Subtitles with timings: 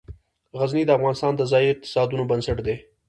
[0.59, 2.75] غزني د افغانستان د ځایي اقتصادونو بنسټ دی.